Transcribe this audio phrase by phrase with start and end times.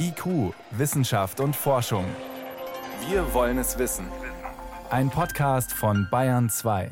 [0.00, 2.04] IQ, Wissenschaft und Forschung.
[3.08, 4.06] Wir wollen es wissen.
[4.90, 6.90] Ein Podcast von Bayern 2.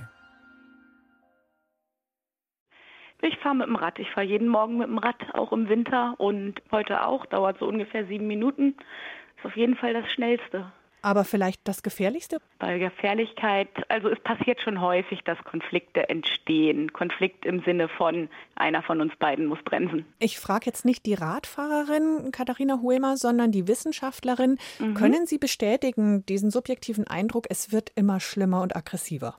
[3.23, 3.99] Ich fahre mit dem Rad.
[3.99, 7.25] Ich fahre jeden Morgen mit dem Rad, auch im Winter und heute auch.
[7.27, 8.77] Dauert so ungefähr sieben Minuten.
[9.39, 10.71] Ist auf jeden Fall das Schnellste.
[11.07, 12.39] Aber vielleicht das Gefährlichste?
[12.59, 16.93] Bei Gefährlichkeit, also es passiert schon häufig, dass Konflikte entstehen.
[16.93, 20.05] Konflikt im Sinne von, einer von uns beiden muss bremsen.
[20.19, 24.59] Ich frage jetzt nicht die Radfahrerin Katharina Huemer, sondern die Wissenschaftlerin.
[24.81, 24.95] Mhm.
[24.95, 29.37] Können Sie bestätigen, diesen subjektiven Eindruck, es wird immer schlimmer und aggressiver?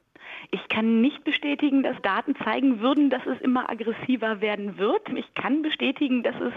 [0.52, 5.09] Ich kann nicht bestätigen, dass Daten zeigen würden, dass es immer aggressiver werden wird.
[5.16, 6.53] Ich kann bestätigen, dass es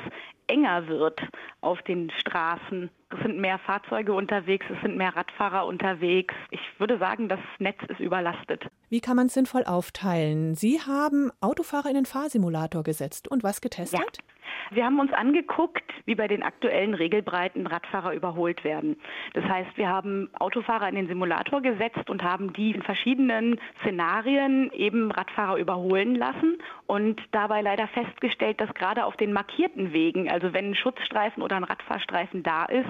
[0.46, 1.20] enger wird
[1.60, 2.91] auf den Straßen.
[3.10, 6.34] Es sind mehr Fahrzeuge unterwegs, es sind mehr Radfahrer unterwegs.
[6.51, 8.66] Ich würde sagen, das Netz ist überlastet.
[8.88, 10.55] Wie kann man es sinnvoll aufteilen?
[10.55, 14.01] Sie haben Autofahrer in den Fahrsimulator gesetzt und was getestet?
[14.01, 14.30] Ja.
[14.73, 18.96] Wir haben uns angeguckt, wie bei den aktuellen Regelbreiten Radfahrer überholt werden.
[19.34, 24.71] Das heißt, wir haben Autofahrer in den Simulator gesetzt und haben die in verschiedenen Szenarien
[24.73, 30.52] eben Radfahrer überholen lassen und dabei leider festgestellt, dass gerade auf den markierten Wegen, also
[30.52, 32.88] wenn ein Schutzstreifen oder ein Radfahrstreifen da ist,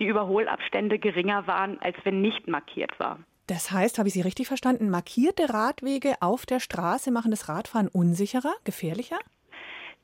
[0.00, 3.18] die Überholabstände geringer waren, als wenn nicht markiert war.
[3.46, 7.88] Das heißt, habe ich Sie richtig verstanden, markierte Radwege auf der Straße machen das Radfahren
[7.88, 9.18] unsicherer, gefährlicher?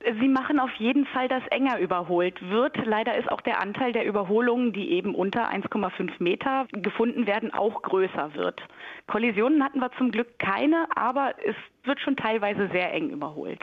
[0.01, 2.77] Sie machen auf jeden Fall, dass enger überholt wird.
[2.87, 7.83] Leider ist auch der Anteil der Überholungen, die eben unter 1,5 Meter gefunden werden, auch
[7.83, 8.61] größer wird.
[9.09, 13.61] Kollisionen hatten wir zum Glück keine, aber es wird schon teilweise sehr eng überholt.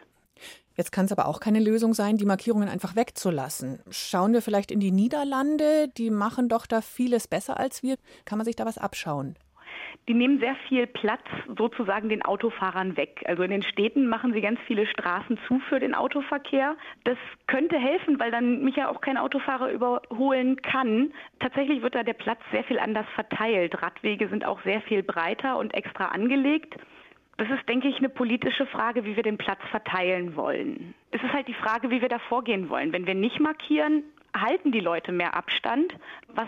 [0.75, 3.79] Jetzt kann es aber auch keine Lösung sein, die Markierungen einfach wegzulassen.
[3.89, 7.95] Schauen wir vielleicht in die Niederlande, die machen doch da vieles besser als wir.
[8.25, 9.35] Kann man sich da was abschauen?
[10.07, 11.23] Die nehmen sehr viel Platz
[11.57, 13.23] sozusagen den Autofahrern weg.
[13.25, 16.75] Also in den Städten machen sie ganz viele Straßen zu für den Autoverkehr.
[17.03, 21.11] Das könnte helfen, weil dann mich ja auch kein Autofahrer überholen kann.
[21.39, 23.81] Tatsächlich wird da der Platz sehr viel anders verteilt.
[23.81, 26.75] Radwege sind auch sehr viel breiter und extra angelegt.
[27.37, 30.93] Das ist, denke ich, eine politische Frage, wie wir den Platz verteilen wollen.
[31.11, 32.93] Es ist halt die Frage, wie wir da vorgehen wollen.
[32.93, 34.03] Wenn wir nicht markieren,
[34.35, 35.93] halten die Leute mehr Abstand,
[36.27, 36.47] was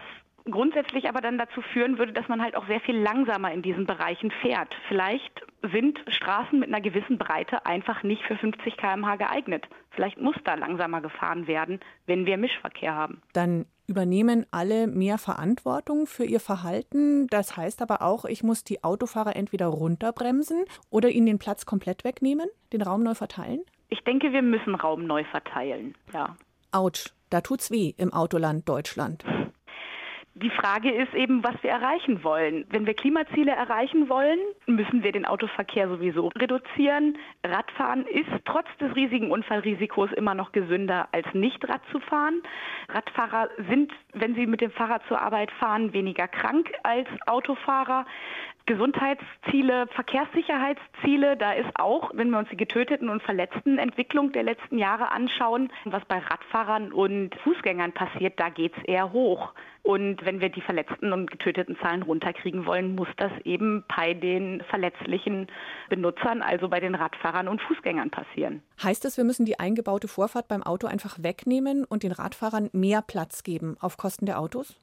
[0.50, 3.85] grundsätzlich aber dann dazu führen würde, dass man halt auch sehr viel langsamer in diesen
[3.85, 4.75] Bereichen fährt.
[4.88, 9.68] Vielleicht sind Straßen mit einer gewissen Breite einfach nicht für 50 km/h geeignet.
[9.91, 13.22] Vielleicht muss da langsamer gefahren werden, wenn wir Mischverkehr haben.
[13.34, 17.28] Dann übernehmen alle mehr Verantwortung für ihr Verhalten.
[17.28, 22.03] Das heißt aber auch, ich muss die Autofahrer entweder runterbremsen oder ihnen den Platz komplett
[22.03, 23.62] wegnehmen, den Raum neu verteilen?
[23.90, 26.35] Ich denke, wir müssen Raum neu verteilen, ja.
[26.72, 29.24] Autsch, da tut's weh im Autoland Deutschland.
[30.43, 32.65] Die Frage ist eben, was wir erreichen wollen.
[32.69, 34.37] Wenn wir Klimaziele erreichen wollen,
[34.67, 37.17] müssen wir den Autoverkehr sowieso reduzieren.
[37.43, 42.43] Radfahren ist trotz des riesigen Unfallrisikos immer noch gesünder als nicht Rad zu fahren.
[42.89, 48.05] Radfahrer sind, wenn sie mit dem Fahrrad zur Arbeit fahren, weniger krank als Autofahrer.
[48.67, 54.78] Gesundheitsziele, Verkehrssicherheitsziele, da ist auch, wenn wir uns die getöteten und verletzten Entwicklung der letzten
[54.78, 59.53] Jahre anschauen, was bei Radfahrern und Fußgängern passiert, da geht es eher hoch.
[59.83, 64.61] Und wenn wir die verletzten und getöteten Zahlen runterkriegen wollen, muss das eben bei den
[64.69, 65.47] verletzlichen
[65.89, 68.61] Benutzern, also bei den Radfahrern und Fußgängern passieren.
[68.84, 73.01] Heißt das, wir müssen die eingebaute Vorfahrt beim Auto einfach wegnehmen und den Radfahrern mehr
[73.01, 74.75] Platz geben auf Kosten der Autos?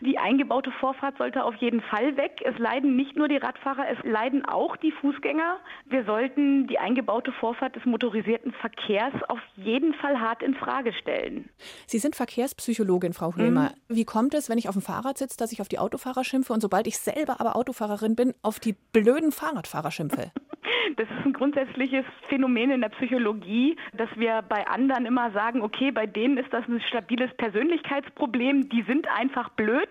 [0.00, 2.42] Die eingebaute Vorfahrt sollte auf jeden Fall weg.
[2.44, 5.58] Es leiden nicht nur die Radfahrer, es leiden auch die Fußgänger.
[5.86, 11.48] Wir sollten die eingebaute Vorfahrt des motorisierten Verkehrs auf jeden Fall hart in Frage stellen.
[11.86, 13.72] Sie sind Verkehrspsychologin, Frau Höhmer.
[13.88, 13.96] Mhm.
[13.96, 16.52] Wie kommt es, wenn ich auf dem Fahrrad sitze, dass ich auf die Autofahrer schimpfe
[16.52, 20.30] und sobald ich selber aber Autofahrerin bin, auf die blöden Fahrradfahrer schimpfe?
[20.94, 25.90] Das ist ein grundsätzliches Phänomen in der Psychologie, dass wir bei anderen immer sagen, okay,
[25.90, 29.88] bei denen ist das ein stabiles Persönlichkeitsproblem, die sind einfach blöd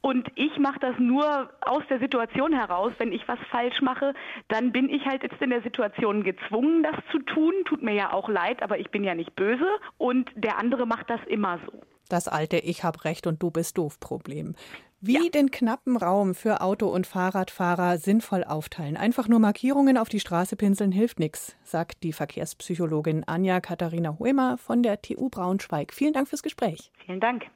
[0.00, 2.92] und ich mache das nur aus der Situation heraus.
[2.98, 4.14] Wenn ich was falsch mache,
[4.48, 7.52] dann bin ich halt jetzt in der Situation gezwungen, das zu tun.
[7.66, 9.66] Tut mir ja auch leid, aber ich bin ja nicht böse
[9.98, 11.82] und der andere macht das immer so.
[12.10, 14.54] Das alte Ich hab recht und du bist doof Problem.
[15.00, 15.30] Wie ja.
[15.30, 18.98] den knappen Raum für Auto- und Fahrradfahrer sinnvoll aufteilen.
[18.98, 24.58] Einfach nur Markierungen auf die Straße pinseln hilft nichts, sagt die Verkehrspsychologin Anja Katharina Huemer
[24.58, 25.94] von der TU Braunschweig.
[25.94, 26.90] Vielen Dank fürs Gespräch.
[27.06, 27.46] Vielen Dank.